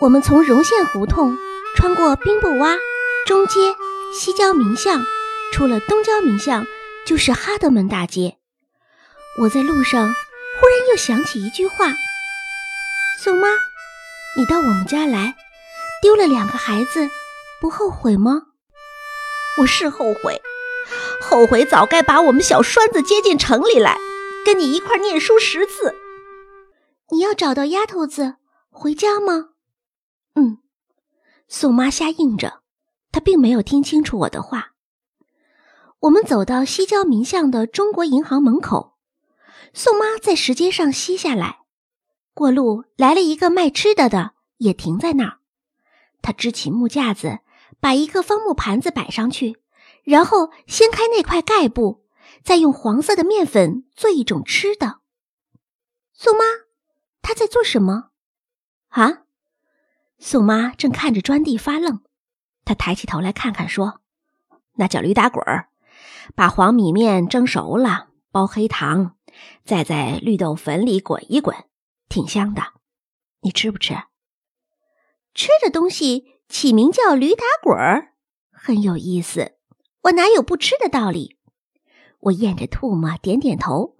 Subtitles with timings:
[0.00, 1.36] 我们从荣县胡同
[1.76, 2.78] 穿过兵部洼、
[3.26, 3.76] 中街、
[4.14, 5.04] 西郊民巷，
[5.52, 6.66] 出了东郊民巷，
[7.06, 8.38] 就是哈德门大街。
[9.40, 11.92] 我在路上忽然又想起一句话
[13.22, 13.48] ：“宋妈，
[14.38, 15.36] 你到我们家来，
[16.00, 17.10] 丢了两个孩子，
[17.60, 18.44] 不后悔吗？”
[19.60, 20.40] 我是后悔，
[21.20, 23.98] 后悔早该把我们小栓子接进城里来，
[24.46, 25.94] 跟你一块念书识字。
[27.12, 28.36] 你要找到丫头子
[28.70, 29.50] 回家吗？
[30.34, 30.58] 嗯，
[31.48, 32.62] 宋妈瞎应着，
[33.12, 34.74] 她并没有听清楚我的话。
[36.00, 38.96] 我们走到西郊民巷的中国银行门口，
[39.74, 41.60] 宋妈在石阶上歇下来。
[42.32, 45.38] 过路来了一个卖吃的的，也停在那儿。
[46.22, 47.40] 他支起木架子，
[47.80, 49.60] 把一个方木盘子摆上去，
[50.04, 52.06] 然后掀开那块盖布，
[52.42, 55.00] 再用黄色的面粉做一种吃的。
[56.14, 56.44] 宋妈，
[57.20, 58.10] 他在做什么？
[58.88, 59.24] 啊？
[60.22, 62.02] 宋妈正看着砖地发愣，
[62.66, 64.02] 她抬起头来看看，说
[64.76, 65.70] ：“那叫驴打滚儿，
[66.34, 69.16] 把黄米面蒸熟了，包黑糖，
[69.64, 71.56] 再在绿豆粉里滚一滚，
[72.10, 72.62] 挺香的。
[73.40, 73.94] 你吃不吃？
[75.34, 78.12] 吃的东西起名叫驴打滚儿，
[78.52, 79.56] 很有意思。
[80.02, 81.38] 我哪有不吃的道理？”
[82.20, 83.96] 我咽着唾沫，点点头。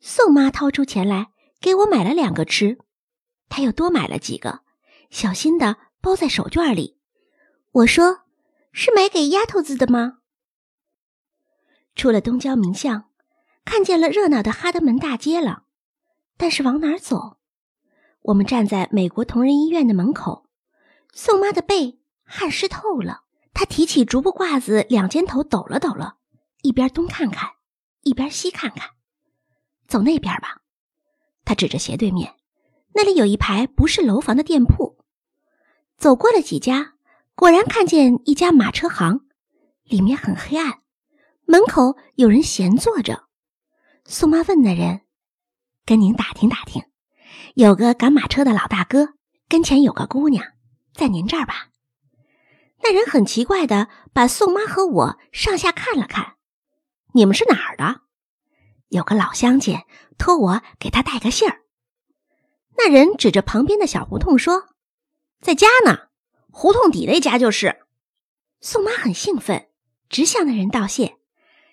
[0.00, 1.28] 宋妈掏出钱来
[1.60, 2.78] 给我买了两个吃，
[3.50, 4.63] 她又多买了几个。
[5.14, 6.98] 小心的包在手绢里。
[7.70, 8.22] 我说
[8.74, 10.18] ：“是买给丫头子的吗？”
[11.94, 13.10] 出了东郊民巷，
[13.64, 15.66] 看见了热闹的哈德门大街了。
[16.36, 17.38] 但是往哪儿走？
[18.22, 20.48] 我们站在美国同仁医院的门口。
[21.12, 26.16] 宋妈的背汗湿透了，她提起竹布褂子，两肩头抖了抖了，
[26.62, 27.52] 一边东看看，
[28.02, 28.90] 一边西看看。
[29.86, 30.62] 走那边吧，
[31.44, 32.34] 她指着斜对面，
[32.94, 34.93] 那里有一排不是楼房的店铺。
[35.96, 36.94] 走过了几家，
[37.34, 39.20] 果然看见一家马车行，
[39.84, 40.80] 里面很黑暗，
[41.46, 43.24] 门口有人闲坐着。
[44.04, 45.02] 宋妈问那人
[45.86, 46.82] ：“跟您打听打听，
[47.54, 49.14] 有个赶马车的老大哥，
[49.48, 50.44] 跟前有个姑娘，
[50.92, 51.68] 在您这儿吧？”
[52.82, 56.34] 那人很奇怪的把宋妈和我上下看了看
[57.14, 58.02] ：“你们是哪儿的？”
[58.88, 59.78] 有个老乡亲
[60.18, 61.62] 托我给他带个信儿。
[62.76, 64.73] 那人指着旁边的小胡同说。
[65.44, 66.08] 在家呢，
[66.50, 67.82] 胡同底那家就是。
[68.62, 69.68] 宋妈很兴奋，
[70.08, 71.18] 直向那人道谢，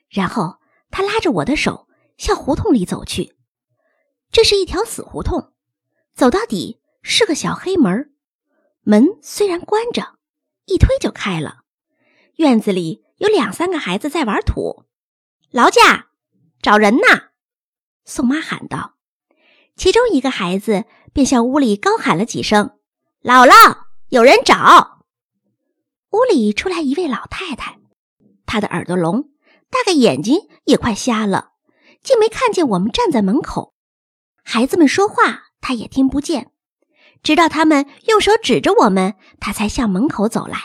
[0.10, 0.58] 然后
[0.90, 1.88] 她拉着我的手
[2.18, 3.38] 向胡同里走去。
[4.30, 5.54] 这是一条死胡同，
[6.14, 8.14] 走到底是个小黑门，
[8.82, 10.18] 门虽然关着，
[10.66, 11.60] 一推就开了。
[12.36, 14.84] 院子里有两三个孩子在玩土，
[15.50, 16.10] 劳驾，
[16.62, 17.30] 找人呢！
[18.04, 18.98] 宋妈喊道。
[19.78, 20.84] 其中一个孩子
[21.14, 22.78] 便向屋里高喊了几声。
[23.24, 23.78] 姥姥，
[24.10, 25.06] 有人找。
[26.10, 27.78] 屋里出来一位老太太，
[28.48, 29.30] 她的耳朵聋，
[29.70, 31.52] 大概眼睛也快瞎了，
[32.02, 33.76] 竟没看见我们站在门口。
[34.44, 36.52] 孩子们说话，她也听不见。
[37.22, 40.58] 直到他们用手指着我们，她才向门口走来。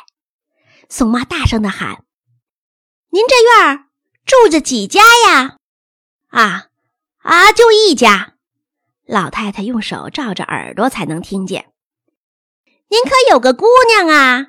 [0.88, 2.04] 宋妈大声的喊
[3.12, 3.88] ：“您这院儿
[4.24, 5.58] 住着几家呀
[6.32, 6.68] ？”“啊
[7.18, 8.36] 啊，就一家。”
[9.04, 11.70] 老太太用手罩着耳朵才能听见。
[12.88, 14.46] 您可有个姑娘啊？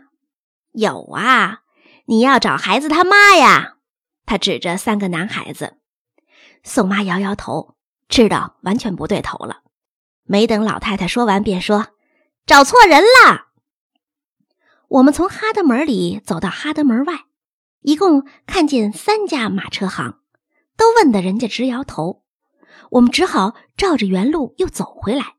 [0.74, 1.62] 有啊，
[2.06, 3.78] 你要找孩子他妈呀？
[4.28, 5.78] 他指着三个男孩子。
[6.64, 7.76] 宋妈摇摇头，
[8.08, 9.64] 知道完全不对头了。
[10.24, 11.88] 没等老太太说完，便说
[12.46, 13.48] ：“找错人了。”
[14.90, 17.26] 我们从哈德门里走到哈德门外，
[17.82, 20.20] 一共看见三家马车行，
[20.76, 22.24] 都问的人家直摇头。
[22.92, 25.38] 我们只好照着原路又走回来。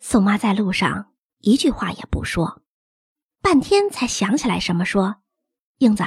[0.00, 1.11] 宋妈在路上。
[1.42, 2.62] 一句话也不说，
[3.40, 5.22] 半天才想起来什么，说
[5.78, 6.04] ：“英子，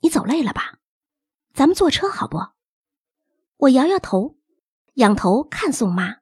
[0.00, 0.78] 你走累了吧？
[1.54, 2.38] 咱们坐车好不？”
[3.58, 4.36] 我摇摇头，
[4.94, 6.16] 仰头看宋妈，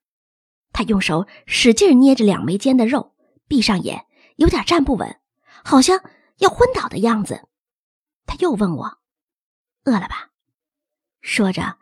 [0.72, 3.14] 她用手使劲捏着两眉间的肉，
[3.48, 4.06] 闭上眼，
[4.36, 5.18] 有点站不稳，
[5.64, 5.98] 好像
[6.36, 7.48] 要昏倒的样子。
[8.26, 8.98] 她又问我
[9.84, 10.32] ：“饿了吧？”
[11.22, 11.78] 说着，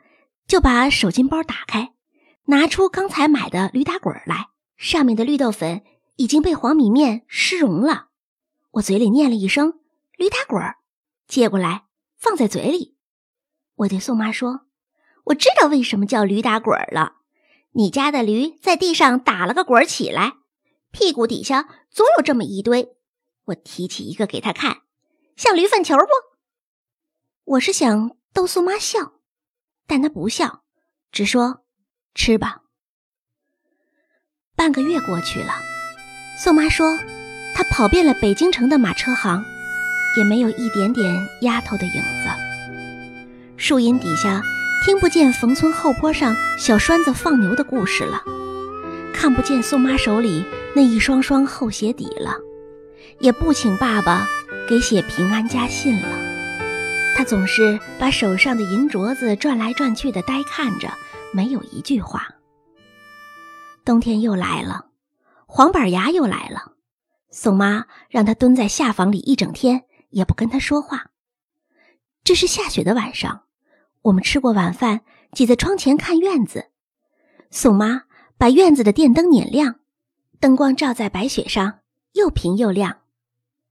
[0.47, 1.95] 就把手巾包打开，
[2.45, 5.83] 拿出刚才买的驴打滚来，上面的绿豆粉。
[6.17, 8.09] 已经被黄米面湿融了，
[8.73, 9.81] 我嘴里念了一声
[10.17, 10.79] “驴打滚儿”，
[11.27, 12.97] 接过来放在嘴里。
[13.77, 14.67] 我对宋妈说
[15.27, 17.17] ：“我知道为什么叫驴打滚儿了。
[17.73, 20.35] 你家的驴在地上打了个滚儿起来，
[20.93, 22.97] 屁股底下总有这么一堆。
[23.47, 24.83] 我提起一个给他看，
[25.35, 26.07] 像驴粪球不？
[27.45, 29.15] 我是想逗宋妈笑，
[29.89, 30.63] 但她不笑，
[31.11, 31.65] 只说
[32.15, 32.63] 吃吧。
[34.55, 35.74] 半个月过去了。
[36.37, 36.99] 宋妈说，
[37.55, 39.45] 她跑遍了北京城的马车行，
[40.17, 42.29] 也没有一点点丫头的影子。
[43.57, 44.43] 树荫底下，
[44.85, 48.23] 听不见冯村后坡上小栓子放牛的故事了，
[49.13, 50.45] 看不见宋妈手里
[50.75, 52.37] 那一双双厚鞋底了，
[53.21, 54.27] 也不请爸爸
[54.69, 56.19] 给写平安家信了。
[57.17, 60.93] 他总是把手上的银镯子转来转去的呆看着，
[61.33, 62.27] 没有一句话。
[63.85, 64.87] 冬天又来了。
[65.57, 66.73] 黄板牙又来了，
[67.31, 71.13] 宋妈让他蹲在下房里一整天，也不跟他说话。
[72.25, 73.45] 这是下雪的晚上，
[74.03, 76.73] 我们吃过晚饭，挤在窗前看院子。
[77.53, 78.03] 宋妈
[78.37, 79.77] 把院子的电灯捻亮，
[80.41, 81.79] 灯光照在白雪上，
[82.15, 83.03] 又平又亮。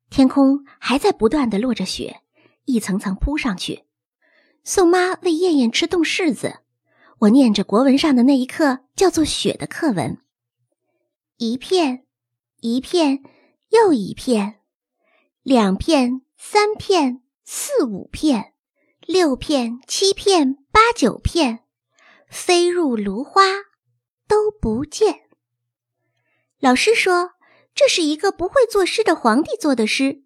[0.10, 2.22] 天空还在不断的落着雪，
[2.64, 3.84] 一层层铺上去。
[4.64, 6.62] 宋妈喂燕燕吃冻柿子，
[7.20, 10.23] 我念着国文上的那一课叫做雪的课文。
[11.46, 12.06] 一片，
[12.62, 13.22] 一片，
[13.68, 14.62] 又一片，
[15.42, 18.54] 两片，三片，四五片，
[19.02, 21.66] 六片，七片，八九片，
[22.30, 23.42] 飞入芦花，
[24.26, 25.24] 都不见。
[26.60, 27.32] 老师说
[27.76, 30.24] 这是一个不会作诗的皇帝做的诗，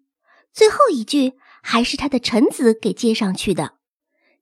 [0.52, 1.32] 最后一句
[1.64, 3.78] 还是他的臣子给接上去的，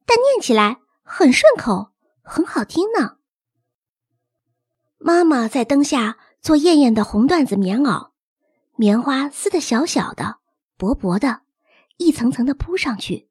[0.05, 3.17] 但念起来很顺口，很好听呢。
[4.99, 6.19] 妈妈在灯下。
[6.47, 8.13] 做艳艳的红缎子棉袄，
[8.77, 10.39] 棉花撕得小小的、
[10.77, 11.41] 薄薄的，
[11.97, 13.29] 一层层的铺上去。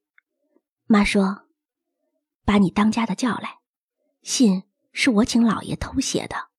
[0.86, 1.46] 妈说
[2.44, 3.60] ：“把你当家的叫来，
[4.22, 6.50] 信是我请老爷偷写的，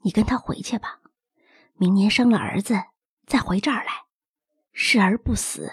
[0.00, 1.00] 你跟他回去吧。
[1.74, 2.82] 明年生了儿子，
[3.26, 4.06] 再回这儿来，
[4.72, 5.70] 是儿不死，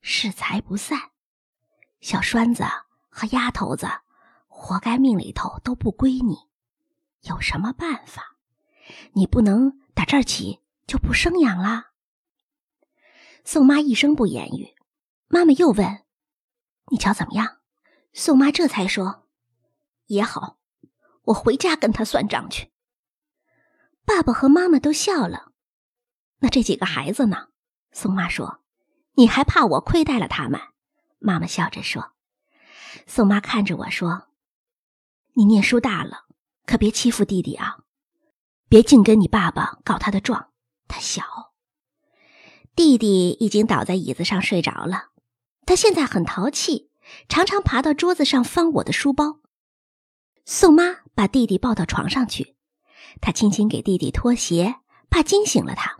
[0.00, 0.98] 是财不散。
[2.00, 2.64] 小栓子
[3.10, 3.86] 和丫头子，
[4.48, 6.38] 活该命里头都不归你，
[7.24, 8.30] 有什么办法？”
[9.12, 11.92] 你不能打这儿起就不生养了。
[13.44, 14.74] 宋妈一声不言语，
[15.28, 16.04] 妈妈又问
[16.92, 17.58] ：“你瞧怎么样？”
[18.14, 19.26] 宋妈这才说
[20.06, 20.58] ：“也好，
[21.24, 22.70] 我回家跟他算账去。”
[24.04, 25.52] 爸爸和妈妈都笑了。
[26.38, 27.48] 那这几个孩子呢？
[27.92, 28.62] 宋妈说
[29.14, 30.60] ：“你还怕我亏待了他们？”
[31.18, 32.12] 妈妈笑着说。
[33.06, 34.28] 宋妈看着我说
[35.34, 36.26] ：“你念书大了，
[36.66, 37.78] 可别欺负弟弟啊。”
[38.72, 40.48] 别净跟你爸爸告他的状，
[40.88, 41.52] 他小。
[42.74, 45.10] 弟弟已经倒在椅子上睡着了，
[45.66, 46.90] 他现在很淘气，
[47.28, 49.40] 常常爬到桌子上翻我的书包。
[50.46, 52.56] 宋妈把弟弟抱到床上去，
[53.20, 54.76] 她轻轻给弟弟脱鞋，
[55.10, 55.98] 怕惊醒了他。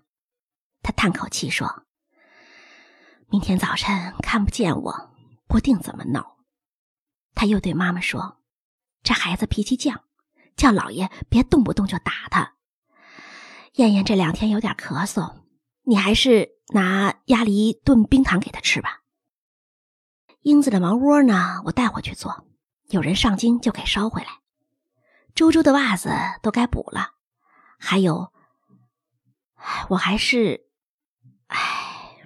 [0.82, 1.84] 他叹口气说
[3.28, 5.10] ：“明天早晨看不见我，
[5.46, 6.38] 不定怎么闹。”
[7.36, 8.40] 他又对妈妈说
[9.04, 10.00] ：“这孩子脾气犟，
[10.56, 12.54] 叫老爷别动不动就打他。”
[13.74, 15.44] 燕燕这两天有点咳嗽，
[15.84, 19.00] 你还是拿鸭梨炖冰糖给她吃吧。
[20.42, 22.46] 英子的毛窝呢，我带回去做，
[22.88, 24.40] 有人上京就给捎回来。
[25.34, 26.10] 猪猪的袜子
[26.42, 27.12] 都该补了，
[27.78, 28.30] 还有，
[29.88, 30.66] 我还是，
[31.46, 32.18] 唉，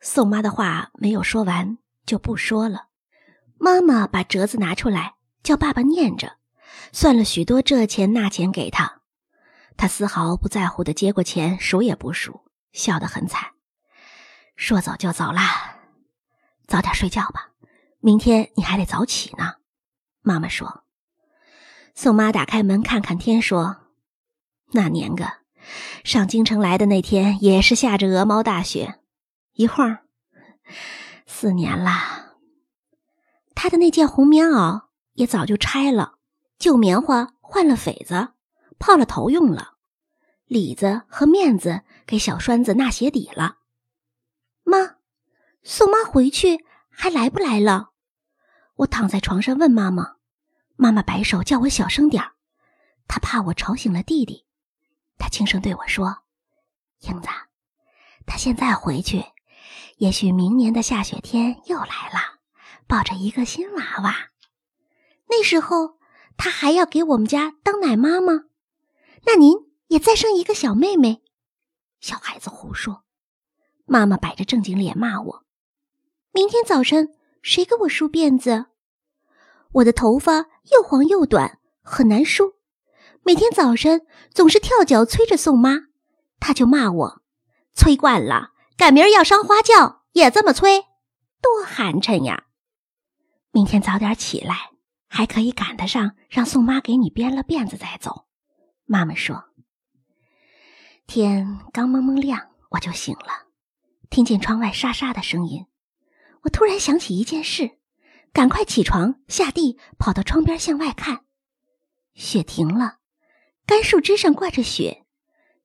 [0.00, 2.88] 宋妈的话没有说完就不说了。
[3.58, 6.36] 妈妈把折子拿出来，叫爸爸念着，
[6.92, 8.99] 算了许多这钱那钱给他。
[9.76, 13.50] 他丝毫不在乎的接过钱，数也不数，笑得很惨。
[14.56, 15.78] 说走就走啦，
[16.66, 17.50] 早点睡觉吧，
[18.00, 19.54] 明天你还得早起呢。
[20.22, 20.84] 妈妈说。
[21.94, 23.78] 宋妈打开门看看天，说
[24.72, 25.26] ：“那年个
[26.04, 29.00] 上京城来的那天，也是下着鹅毛大雪，
[29.52, 30.04] 一会儿
[31.26, 32.36] 四年了。
[33.54, 34.84] 他的那件红棉袄
[35.14, 36.14] 也早就拆了，
[36.58, 38.28] 旧棉花换了匪子。”
[38.80, 39.74] 泡了头用了，
[40.46, 43.58] 里子和面子给小栓子纳鞋底了。
[44.64, 44.96] 妈，
[45.62, 47.90] 宋妈回去还来不来了？
[48.76, 50.16] 我躺在床上问妈妈，
[50.76, 52.32] 妈妈摆手叫我小声点儿，
[53.06, 54.46] 她怕我吵醒了弟弟。
[55.18, 56.22] 她轻声对我说
[57.06, 57.28] ：“英子，
[58.24, 59.22] 他现在回去，
[59.98, 62.40] 也许明年的下雪天又来了，
[62.86, 64.30] 抱着一个新娃娃。
[65.28, 65.98] 那时候
[66.38, 68.44] 他还要给我们家当奶妈吗？”
[69.26, 69.54] 那您
[69.88, 71.22] 也再生一个小妹妹？
[72.00, 73.04] 小孩子胡说！
[73.84, 75.44] 妈妈摆着正经脸骂我。
[76.32, 78.66] 明天早晨谁给我梳辫子？
[79.72, 82.54] 我的头发又黄又短，很难梳。
[83.22, 85.88] 每天早晨总是跳脚催着宋妈，
[86.38, 87.22] 她就骂我：
[87.74, 90.86] 催惯了，赶明儿要上花轿也这么催，
[91.42, 92.44] 多寒碜呀！
[93.52, 94.70] 明天早点起来，
[95.08, 98.26] 还可以赶得上，让宋妈给你编了辫子再走。
[98.92, 99.44] 妈妈说
[101.06, 103.46] ：“天刚蒙蒙亮，我就醒了，
[104.10, 105.66] 听见窗外沙沙的声音。
[106.42, 107.78] 我突然想起一件事，
[108.32, 111.24] 赶快起床下地，跑到窗边向外看。
[112.14, 112.98] 雪停了，
[113.64, 115.06] 干树枝上挂着雪，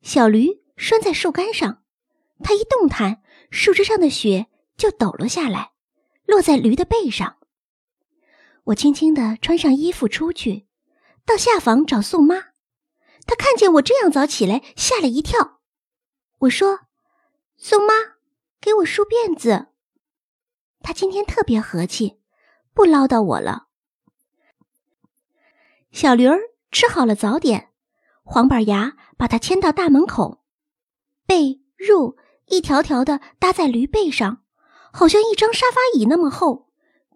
[0.03, 1.81] 小驴拴在树干上，
[2.43, 4.45] 它一动弹，树枝上的雪
[4.77, 5.71] 就抖落下来，
[6.27, 7.37] 落在驴的背上。
[8.65, 10.67] 我轻轻地穿上衣服出去，
[11.25, 12.53] 到下房找宋妈。
[13.25, 15.61] 他看见我这样早起来，吓了一跳。
[16.39, 16.81] 我说
[17.57, 17.93] ：“宋妈，
[18.61, 19.67] 给我梳辫子。”
[20.81, 22.21] 他今天特别和气，
[22.73, 23.67] 不唠叨我了。
[25.91, 26.39] 小驴儿
[26.71, 27.71] 吃好了早点，
[28.23, 30.43] 黄板牙把它牵到大门口，
[31.25, 32.17] 被褥
[32.47, 34.43] 一条条的搭在驴背上，
[34.91, 36.69] 好像一张沙发椅那么厚，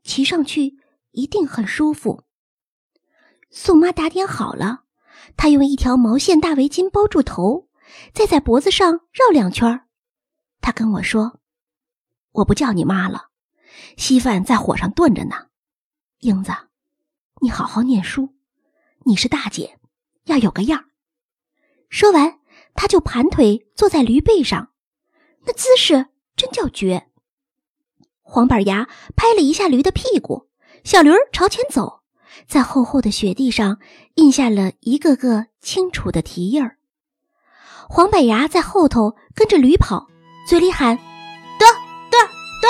[0.04, 0.80] 骑上去
[1.12, 2.24] 一定很舒服。
[3.52, 4.86] 宋妈打点好了，
[5.38, 7.68] 他用一条毛线大围巾包住头，
[8.14, 9.86] 再在脖子上绕两圈
[10.62, 11.40] 他跟我说
[12.32, 13.30] ：“我不叫你妈了，
[13.98, 15.48] 稀饭在火上炖着呢，
[16.20, 16.52] 英子，
[17.42, 18.36] 你好好念书。”
[19.06, 19.80] 你是大姐，
[20.26, 20.90] 要有个样
[21.90, 22.40] 说完，
[22.76, 24.74] 他就盘腿坐在驴背上，
[25.46, 27.10] 那姿势真叫绝。
[28.22, 30.50] 黄板牙拍了一下驴的屁股，
[30.84, 31.99] 小驴儿朝前走，
[32.50, 33.78] 在厚厚的雪地上
[34.16, 36.78] 印下了一个个清楚的蹄印儿。
[37.88, 40.08] 黄板牙在后头跟着驴跑，
[40.48, 40.98] 嘴里喊
[41.60, 41.66] ：“得
[42.10, 42.18] 得
[42.62, 42.68] 得！”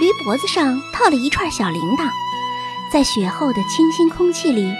[0.00, 2.10] 驴脖子上套了一串小铃铛，
[2.92, 4.70] 在雪后的清新空气里。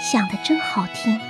[0.00, 1.20] 响得真好听。